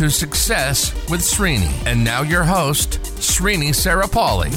[0.00, 1.70] to Success with Srini.
[1.84, 4.50] And now your host, Srini Sarapalli.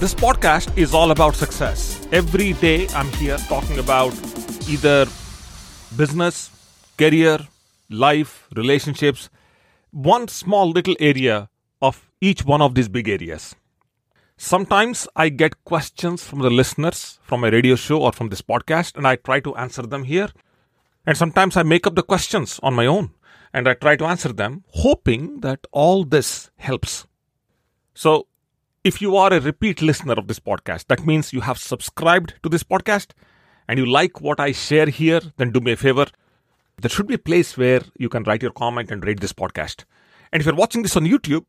[0.00, 2.04] This podcast is all about success.
[2.10, 4.12] Every day I'm here talking about
[4.68, 5.06] either
[5.96, 6.50] business,
[6.98, 7.38] career,
[7.88, 9.30] life, relationships,
[9.92, 11.48] one small little area
[11.80, 13.54] of each one of these big areas.
[14.36, 18.96] Sometimes I get questions from the listeners from my radio show or from this podcast,
[18.96, 20.30] and I try to answer them here.
[21.06, 23.10] And sometimes I make up the questions on my own
[23.54, 27.06] and I try to answer them, hoping that all this helps.
[27.94, 28.26] So,
[28.82, 32.48] if you are a repeat listener of this podcast, that means you have subscribed to
[32.48, 33.12] this podcast
[33.68, 36.06] and you like what I share here, then do me a favor.
[36.82, 39.84] There should be a place where you can write your comment and rate this podcast.
[40.32, 41.46] And if you're watching this on YouTube,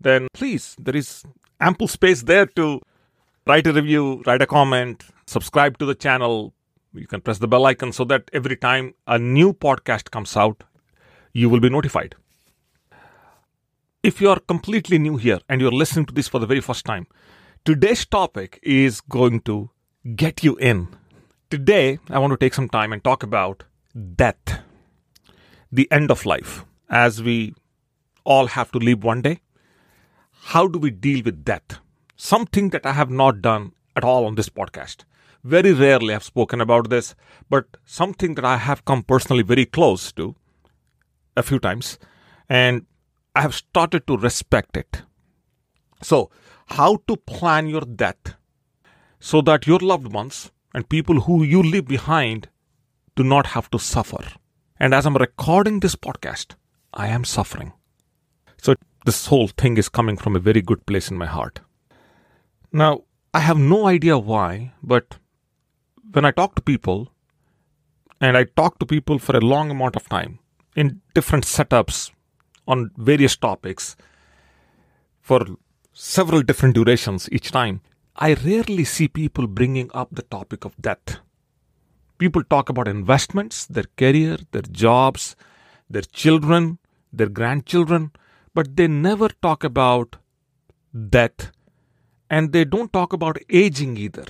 [0.00, 1.22] then please, there is
[1.60, 2.80] ample space there to
[3.46, 6.52] write a review, write a comment, subscribe to the channel.
[6.92, 10.64] You can press the bell icon so that every time a new podcast comes out,
[11.32, 12.14] you will be notified.
[14.02, 16.84] If you are completely new here and you're listening to this for the very first
[16.84, 17.06] time,
[17.64, 19.70] today's topic is going to
[20.16, 20.88] get you in.
[21.50, 23.64] Today, I want to take some time and talk about
[24.16, 24.62] death,
[25.70, 27.54] the end of life, as we
[28.24, 29.40] all have to leave one day.
[30.44, 31.78] How do we deal with death?
[32.16, 35.04] Something that I have not done at all on this podcast.
[35.44, 37.14] Very rarely I've spoken about this,
[37.48, 40.36] but something that I have come personally very close to
[41.40, 41.98] a few times,
[42.48, 42.86] and
[43.34, 45.02] I have started to respect it.
[46.02, 46.30] So,
[46.78, 48.34] how to plan your death
[49.18, 52.48] so that your loved ones and people who you leave behind
[53.16, 54.24] do not have to suffer.
[54.78, 56.54] And as I'm recording this podcast,
[56.94, 57.72] I am suffering.
[58.62, 61.60] So, this whole thing is coming from a very good place in my heart.
[62.72, 65.18] Now, I have no idea why, but
[66.12, 67.12] when I talk to people,
[68.20, 70.39] and I talk to people for a long amount of time
[70.76, 72.10] in different setups
[72.66, 73.96] on various topics
[75.20, 75.44] for
[75.92, 77.80] several different durations each time,
[78.16, 81.18] I rarely see people bringing up the topic of death.
[82.18, 85.36] People talk about investments, their career, their jobs,
[85.88, 86.78] their children,
[87.12, 88.12] their grandchildren,
[88.54, 90.16] but they never talk about
[91.08, 91.50] death
[92.28, 94.26] and they don't talk about aging either.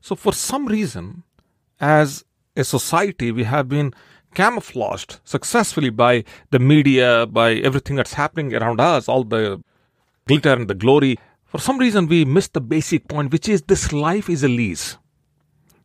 [0.00, 1.22] So, for some reason,
[1.80, 2.24] as
[2.56, 3.94] a society, we have been
[4.34, 9.62] camouflaged successfully by the media, by everything that's happening around us, all the
[10.26, 11.18] glitter and the glory.
[11.44, 14.96] For some reason, we miss the basic point, which is this life is a lease.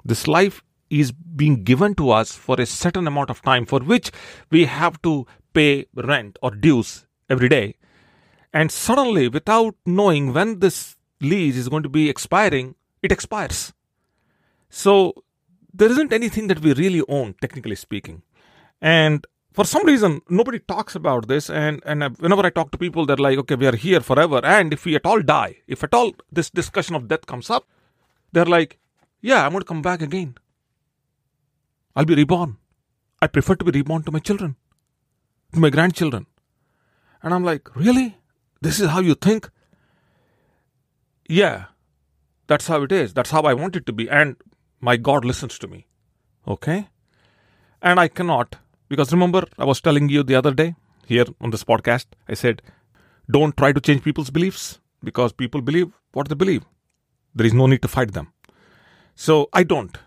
[0.05, 4.11] This life is being given to us for a certain amount of time for which
[4.49, 7.75] we have to pay rent or dues every day.
[8.53, 13.73] And suddenly, without knowing when this lease is going to be expiring, it expires.
[14.69, 15.23] So,
[15.73, 18.23] there isn't anything that we really own, technically speaking.
[18.81, 21.49] And for some reason, nobody talks about this.
[21.49, 24.39] And, and whenever I talk to people, they're like, okay, we are here forever.
[24.43, 27.67] And if we at all die, if at all this discussion of death comes up,
[28.31, 28.77] they're like,
[29.21, 30.35] yeah, I'm going to come back again.
[31.95, 32.57] I'll be reborn.
[33.19, 34.55] I prefer to be reborn to my children,
[35.53, 36.27] to my grandchildren.
[37.23, 38.17] And I'm like, really?
[38.61, 39.49] This is how you think?
[41.27, 41.65] Yeah,
[42.45, 43.13] that's how it is.
[43.13, 44.07] That's how I want it to be.
[44.07, 44.35] And
[44.79, 45.87] my God listens to me.
[46.47, 46.89] Okay?
[47.81, 48.57] And I cannot
[48.89, 50.75] because remember, I was telling you the other day
[51.05, 52.61] here on this podcast, I said,
[53.29, 56.63] don't try to change people's beliefs because people believe what they believe.
[57.35, 58.33] There is no need to fight them.
[59.15, 59.97] So I don't.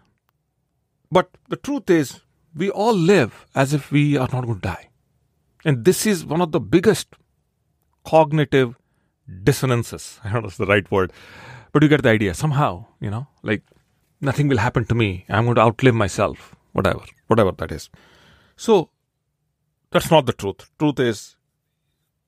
[1.10, 2.20] But the truth is,
[2.54, 4.90] we all live as if we are not going to die.
[5.64, 7.08] And this is one of the biggest
[8.04, 8.76] cognitive
[9.42, 10.20] dissonances.
[10.24, 11.12] I don't know if it's the right word,
[11.72, 12.34] but you get the idea.
[12.34, 13.62] Somehow, you know, like
[14.20, 15.24] nothing will happen to me.
[15.28, 17.90] I'm going to outlive myself, whatever, whatever that is.
[18.60, 18.90] So
[19.90, 20.70] that's not the truth.
[20.78, 21.36] Truth is,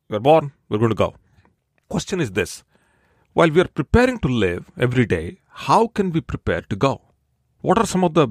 [0.09, 1.15] we're born, we're going to go.
[1.91, 2.65] Question is this
[3.35, 7.03] while we are preparing to live every day, how can we prepare to go?
[7.61, 8.29] What are some of the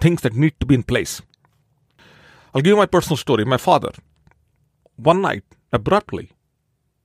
[0.00, 1.20] things that need to be in place?
[2.54, 3.44] I'll give you my personal story.
[3.44, 3.92] My father,
[4.96, 6.30] one night, abruptly,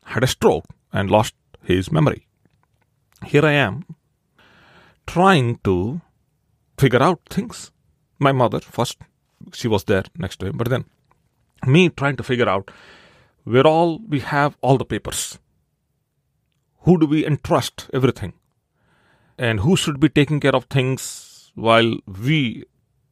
[0.06, 2.28] had a stroke and lost his memory.
[3.26, 3.84] Here I am,
[5.06, 6.00] trying to
[6.78, 7.72] figure out things.
[8.20, 9.00] My mother, first,
[9.52, 10.58] she was there next to him.
[10.58, 10.86] But then
[11.66, 12.72] me trying to figure out
[13.44, 15.40] where all we have all the papers.
[16.84, 18.34] who do we entrust everything?
[19.38, 22.64] And who should be taking care of things while we,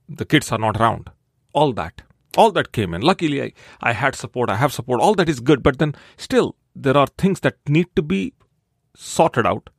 [0.07, 1.09] the kids, are not around?
[1.53, 2.01] All that.
[2.37, 3.01] All that came in.
[3.01, 5.63] Luckily, I, I had support, I have support, all that is good.
[5.63, 8.33] But then still, there are things that need to be
[8.95, 9.69] sorted out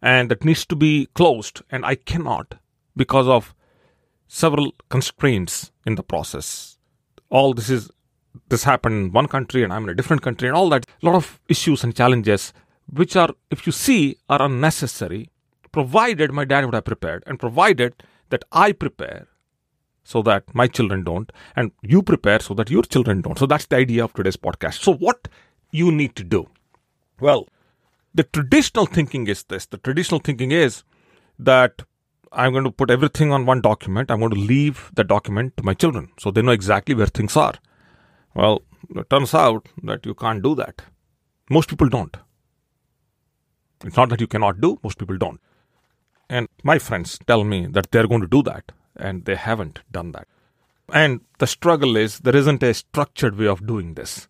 [0.00, 1.62] and that needs to be closed.
[1.70, 2.54] And I cannot
[2.96, 3.54] because of
[4.34, 6.76] several constraints in the process.
[7.30, 7.90] All this is
[8.48, 10.86] this happened in one country and I'm in a different country and all that.
[11.02, 12.52] A lot of issues and challenges
[12.92, 15.30] which are, if you see, are unnecessary,
[15.70, 19.28] provided my dad would have prepared and provided that I prepare
[20.02, 23.38] so that my children don't and you prepare so that your children don't.
[23.38, 24.82] So that's the idea of today's podcast.
[24.82, 25.28] So what
[25.70, 26.48] you need to do?
[27.20, 27.46] Well,
[28.12, 29.66] the traditional thinking is this.
[29.66, 30.82] The traditional thinking is
[31.38, 31.82] that
[32.34, 34.10] I'm going to put everything on one document.
[34.10, 37.36] I'm going to leave the document to my children so they know exactly where things
[37.36, 37.54] are.
[38.34, 38.62] Well,
[38.94, 40.82] it turns out that you can't do that.
[41.48, 42.16] Most people don't.
[43.84, 45.40] It's not that you cannot do, most people don't.
[46.28, 50.12] And my friends tell me that they're going to do that, and they haven't done
[50.12, 50.26] that.
[50.92, 54.26] And the struggle is there isn't a structured way of doing this.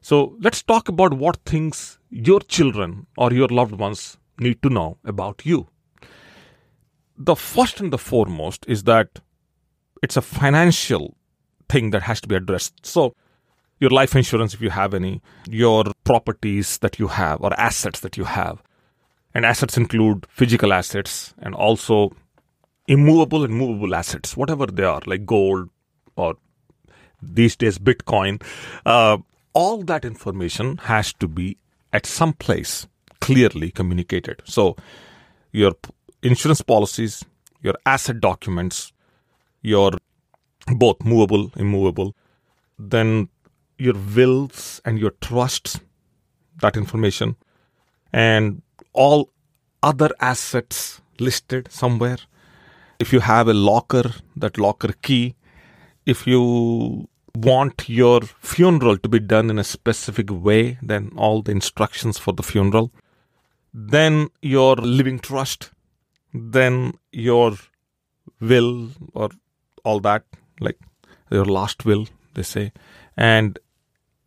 [0.00, 4.98] So let's talk about what things your children or your loved ones need to know
[5.04, 5.68] about you.
[7.18, 9.20] The first and the foremost is that
[10.02, 11.16] it's a financial
[11.68, 12.86] thing that has to be addressed.
[12.86, 13.14] So,
[13.80, 18.16] your life insurance, if you have any, your properties that you have or assets that
[18.16, 18.62] you have.
[19.34, 22.12] And assets include physical assets and also
[22.86, 25.68] immovable and movable assets, whatever they are, like gold
[26.16, 26.36] or
[27.20, 28.42] these days Bitcoin.
[28.86, 29.18] Uh,
[29.52, 31.56] all that information has to be
[31.92, 32.86] at some place
[33.20, 34.42] clearly communicated.
[34.44, 34.76] So,
[35.52, 35.72] your
[36.22, 37.24] insurance policies,
[37.62, 38.92] your asset documents,
[39.62, 39.92] your
[40.66, 42.14] both movable, immovable,
[42.78, 43.28] then
[43.78, 45.80] your wills and your trusts,
[46.60, 47.36] that information,
[48.12, 48.62] and
[48.92, 49.30] all
[49.82, 52.18] other assets listed somewhere.
[52.98, 55.36] If you have a locker, that locker key,
[56.04, 61.52] if you want your funeral to be done in a specific way, then all the
[61.52, 62.92] instructions for the funeral,
[63.72, 65.70] then your living trust,
[66.40, 67.56] then your
[68.40, 69.30] will or
[69.84, 70.24] all that,
[70.60, 70.78] like
[71.30, 72.72] your last will, they say,
[73.16, 73.58] and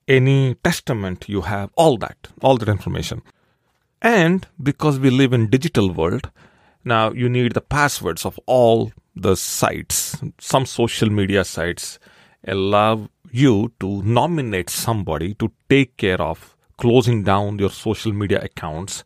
[0.07, 3.21] any testament you have, all that, all that information.
[4.01, 6.31] And because we live in digital world,
[6.83, 10.21] now you need the passwords of all the sites.
[10.39, 11.99] Some social media sites
[12.47, 19.03] allow you to nominate somebody to take care of closing down your social media accounts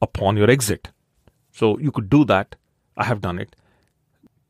[0.00, 0.90] upon your exit.
[1.58, 2.54] So you could do that.
[2.96, 3.56] I have done it.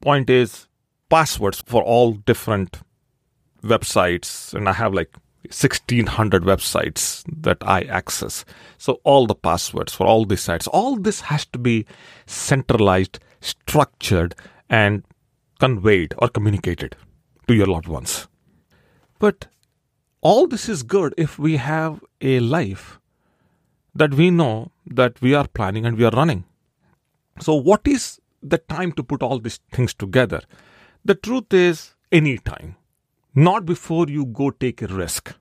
[0.02, 0.69] Point is,
[1.08, 2.81] passwords for all different
[3.62, 8.44] websites, and I have like 1600 websites that I access.
[8.76, 11.87] So, all the passwords for all these sites, all this has to be
[12.26, 14.34] centralized, structured,
[14.69, 15.02] and
[15.58, 16.94] conveyed or communicated
[17.46, 18.28] to your loved ones.
[19.19, 19.46] But
[20.20, 23.00] all this is good if we have a life
[23.94, 26.44] that we know that we are planning and we are running.
[27.40, 30.43] So, what is the time to put all these things together?
[31.05, 32.76] The truth is, any time
[33.38, 35.35] not before you go take a risk.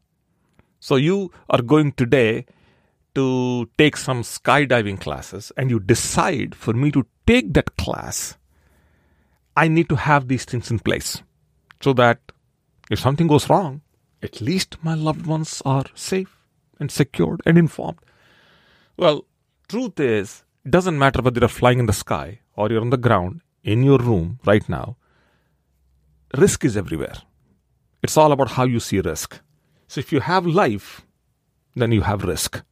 [0.80, 2.46] So you are going today
[3.16, 8.38] to take some skydiving classes and you decide for me to take that class,
[9.56, 11.24] I need to have these things in place
[11.82, 12.20] so that
[12.92, 13.82] if something goes wrong,
[14.22, 16.38] at least my loved ones are safe
[16.80, 18.00] and secured and informed.
[18.98, 19.26] Well,
[19.68, 23.42] truth is, doesn't matter whether you're flying in the sky or you're on the ground
[23.64, 24.98] in your room right now,
[26.36, 27.16] risk is everywhere.
[28.02, 29.40] It's all about how you see risk.
[29.88, 31.02] So if you have life,
[31.76, 32.64] then you have risk.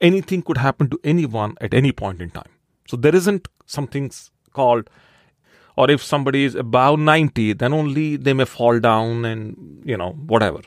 [0.00, 2.50] Anything could happen to anyone at any point in time.
[2.88, 4.10] So there isn't something
[4.52, 4.90] called,
[5.76, 10.12] or if somebody is above 90, then only they may fall down and, you know,
[10.12, 10.60] whatever.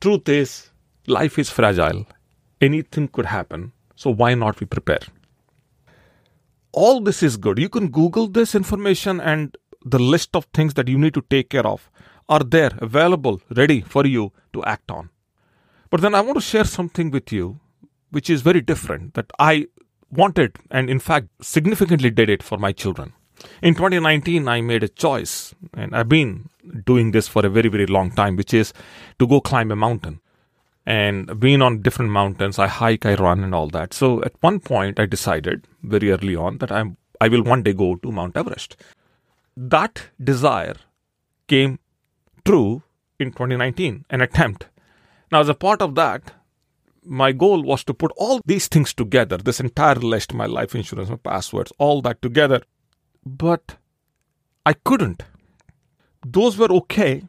[0.00, 0.70] Truth is,
[1.06, 2.06] life is fragile.
[2.60, 3.72] Anything could happen.
[3.96, 5.00] So why not we prepare?
[6.72, 7.58] All this is good.
[7.58, 11.50] You can Google this information and the list of things that you need to take
[11.50, 11.90] care of
[12.28, 15.10] are there, available, ready for you to act on.
[15.90, 17.60] But then I want to share something with you
[18.10, 19.66] which is very different that I
[20.10, 23.12] wanted and, in fact, significantly did it for my children.
[23.62, 26.48] In 2019, I made a choice, and I've been
[26.84, 28.72] doing this for a very, very long time, which is
[29.18, 30.20] to go climb a mountain.
[30.88, 33.92] And being on different mountains, I hike, I run, and all that.
[33.92, 37.74] So at one point, I decided very early on that I'm, I will one day
[37.74, 38.74] go to Mount Everest.
[39.54, 40.76] That desire
[41.46, 41.78] came
[42.42, 42.82] true
[43.18, 44.68] in 2019, an attempt.
[45.30, 46.32] Now, as a part of that,
[47.04, 51.10] my goal was to put all these things together this entire list, my life insurance,
[51.10, 52.62] my passwords, all that together.
[53.26, 53.76] But
[54.64, 55.22] I couldn't.
[56.26, 57.24] Those were okay.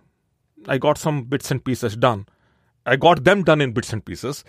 [0.66, 2.26] I got some bits and pieces done.
[2.86, 4.44] I got them done in bits and pieces.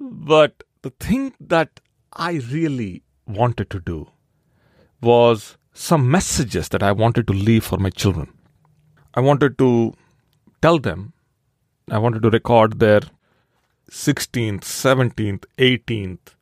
[0.00, 1.80] But the thing that
[2.12, 4.08] I really wanted to do
[5.00, 8.32] was some messages that I wanted to leave for my children.
[9.14, 9.94] I wanted to
[10.60, 11.12] tell them,
[11.90, 13.00] I wanted to record their
[13.90, 16.34] 16th, 17th, 18th,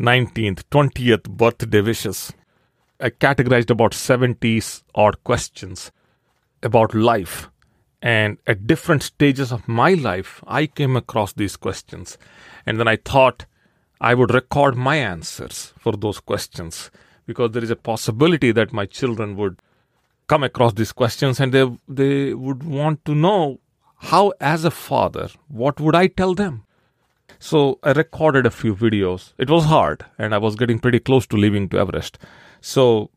[0.00, 2.32] 19th, 20th birthday wishes.
[3.00, 4.62] I categorized about 70
[4.94, 5.92] odd questions
[6.62, 7.48] about life.
[8.00, 12.16] And at different stages of my life, I came across these questions.
[12.64, 13.46] And then I thought
[14.00, 16.90] I would record my answers for those questions
[17.26, 19.60] because there is a possibility that my children would
[20.28, 23.60] come across these questions and they they would want to know
[24.12, 26.64] how as a father what would i tell them?
[27.38, 29.32] So i recorded a few videos.
[29.38, 32.18] It was hard and i was getting pretty close to leaving to everest.
[32.60, 33.10] So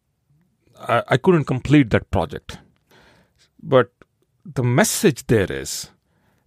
[0.79, 2.59] i, I couldn't complete that project.
[3.61, 3.91] But
[4.45, 5.89] the message there is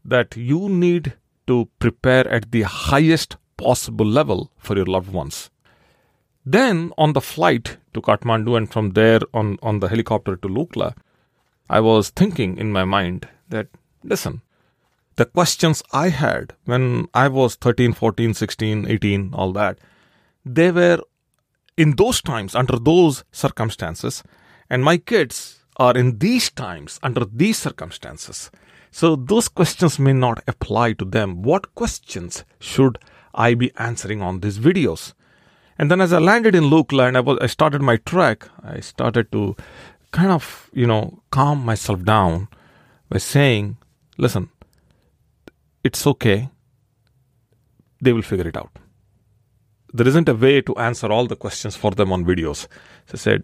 [0.05, 1.15] that you need
[1.47, 5.51] to prepare at the highest possible level for your loved ones.
[6.45, 10.95] Then on the flight to Kathmandu and from there on, on the helicopter to Lukla,
[11.71, 13.69] I was thinking in my mind that,
[14.03, 14.43] listen,
[15.17, 19.79] the questions I had when I was 13, 14, 16, 18, all that,
[20.45, 21.01] they were
[21.77, 24.23] in those times, under those circumstances,
[24.69, 28.51] and my kids are in these times, under these circumstances.
[28.91, 31.43] So those questions may not apply to them.
[31.43, 32.99] What questions should
[33.35, 35.15] I be answering on these videos?
[35.79, 39.33] And then as I landed in Lukla I was I started my trek, I started
[39.33, 39.57] to
[40.13, 42.49] kind of, you know, calm myself down
[43.09, 43.77] by saying,
[44.17, 44.51] listen,
[45.83, 46.51] it's okay.
[48.01, 48.79] They will figure it out.
[49.93, 52.69] There isn't a way to answer all the questions for them on videos.
[53.07, 53.43] So I said,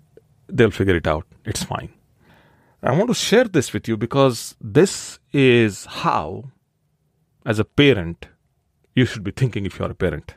[0.49, 1.27] they'll figure it out.
[1.45, 1.93] It's fine.
[2.83, 6.45] I want to share this with you because this is how,
[7.45, 8.29] as a parent,
[8.95, 10.35] you should be thinking if you're a parent.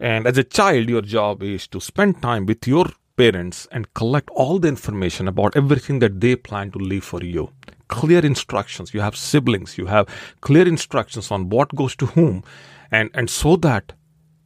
[0.00, 4.30] And as a child, your job is to spend time with your parents and collect
[4.30, 7.50] all the information about everything that they plan to leave for you.
[7.88, 8.94] Clear instructions.
[8.94, 9.76] You have siblings.
[9.76, 10.08] You have
[10.40, 12.44] clear instructions on what goes to whom,
[12.90, 13.92] and and so that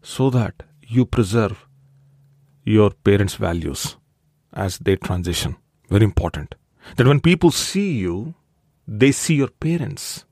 [0.03, 1.67] so that you preserve
[2.65, 3.97] your parents' values
[4.53, 5.57] as they transition.
[5.89, 6.55] Very important.
[6.97, 8.35] That when people see you,
[8.87, 10.25] they see your parents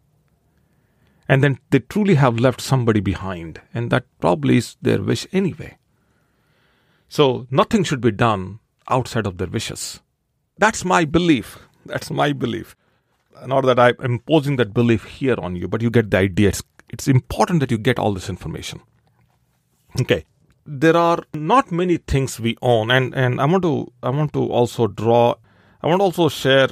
[1.28, 5.76] and then they truly have left somebody behind, and that probably is their wish anyway.
[7.08, 10.00] So nothing should be done outside of their wishes.
[10.56, 11.58] That's my belief.
[11.84, 12.74] That's my belief.
[13.46, 16.48] Not that I'm imposing that belief here on you, but you get the idea.
[16.48, 18.80] It's, it's important that you get all this information.
[20.00, 20.24] Okay.
[20.66, 24.46] There are not many things we own, and, and I want to I want to
[24.50, 25.36] also draw
[25.80, 26.68] I want to also share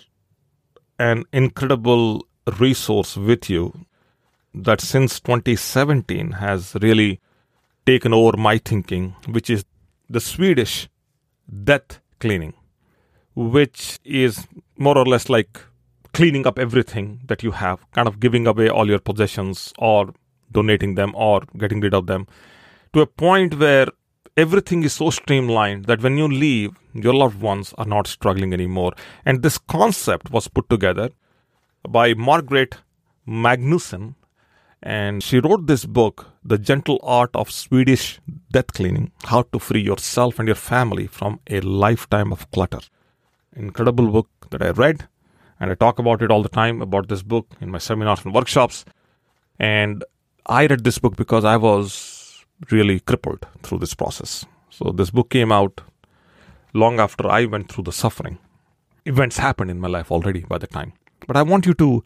[0.99, 2.27] an incredible
[2.59, 3.87] resource with you
[4.55, 7.21] that since 2017 has really
[7.85, 9.65] taken over my thinking, which is
[10.11, 10.89] the Swedish
[11.65, 12.55] death cleaning,
[13.37, 15.61] which is more or less like
[16.13, 20.13] cleaning up everything that you have, kind of giving away all your possessions or
[20.51, 22.27] donating them or getting rid of them
[22.93, 23.87] to a point where
[24.37, 28.93] everything is so streamlined that when you leave, your loved ones are not struggling anymore.
[29.25, 31.11] And this concept was put together
[31.89, 32.77] by Margaret
[33.27, 34.15] Magnusson
[34.83, 38.21] and she wrote this book, The Gentle Art of Swedish
[38.53, 42.81] Death Cleaning How to Free Yourself and Your Family from a Lifetime of Clutter.
[43.57, 45.09] Incredible book that I read,
[45.59, 48.35] and I talk about it all the time about this book in my seminars and
[48.35, 48.85] workshops.
[49.59, 50.05] And
[50.47, 52.16] I read this book because I was
[52.71, 54.45] really crippled through this process.
[54.71, 55.81] So this book came out
[56.73, 58.39] long after I went through the suffering.
[59.05, 60.93] Events happened in my life already by the time.
[61.27, 62.05] But I want you to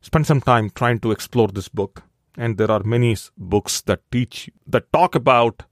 [0.00, 2.02] spend some time trying to explore this book.
[2.36, 5.62] And there are many books that teach, that talk about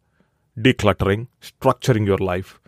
[0.58, 2.60] decluttering, structuring your life.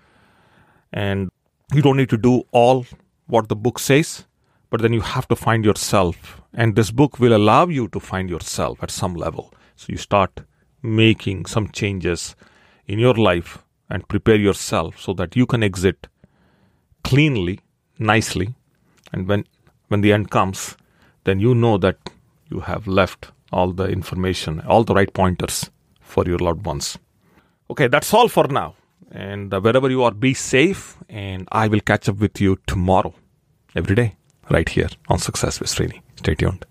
[0.93, 1.31] And
[1.73, 2.87] you don't need to do all
[3.27, 4.27] what the book says,
[4.71, 6.43] but then you have to find yourself.
[6.53, 9.53] And this book will allow you to find yourself at some level.
[9.77, 10.43] So you start
[10.85, 12.37] making some changes
[12.87, 16.07] in your life and prepare yourself so that you can exit
[17.03, 17.61] cleanly,
[17.99, 18.55] nicely.
[19.13, 19.45] And when,
[19.89, 20.77] when the end comes,
[21.25, 21.97] then you know that
[22.51, 26.99] you have left all the information, all the right pointers for your loved ones.
[27.71, 28.75] Okay, that's all for now.
[29.11, 30.99] And uh, wherever you are, be safe.
[31.09, 33.15] And I will catch up with you tomorrow,
[33.75, 34.17] every day,
[34.51, 36.03] right here on Success with Srini.
[36.17, 36.67] Stay tuned.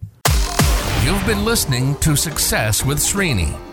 [1.04, 3.73] You've been listening to Success with Srini.